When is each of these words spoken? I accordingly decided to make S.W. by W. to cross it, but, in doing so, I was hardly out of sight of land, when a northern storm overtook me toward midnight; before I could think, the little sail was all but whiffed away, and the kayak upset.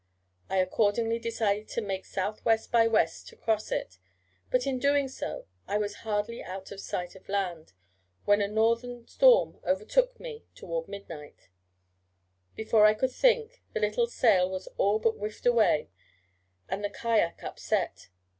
I 0.49 0.57
accordingly 0.57 1.19
decided 1.19 1.67
to 1.67 1.79
make 1.81 2.05
S.W. 2.07 2.43
by 2.71 2.85
W. 2.85 3.05
to 3.27 3.35
cross 3.35 3.71
it, 3.71 3.99
but, 4.49 4.65
in 4.65 4.79
doing 4.79 5.07
so, 5.07 5.45
I 5.67 5.77
was 5.77 5.97
hardly 6.01 6.41
out 6.41 6.71
of 6.71 6.79
sight 6.81 7.13
of 7.15 7.29
land, 7.29 7.73
when 8.25 8.41
a 8.41 8.47
northern 8.47 9.05
storm 9.07 9.59
overtook 9.63 10.19
me 10.19 10.43
toward 10.55 10.87
midnight; 10.87 11.49
before 12.55 12.87
I 12.87 12.95
could 12.95 13.11
think, 13.11 13.61
the 13.73 13.79
little 13.79 14.07
sail 14.07 14.49
was 14.49 14.65
all 14.79 14.97
but 14.97 15.17
whiffed 15.19 15.45
away, 15.45 15.91
and 16.67 16.83
the 16.83 16.89
kayak 16.89 17.43
upset. 17.43 18.09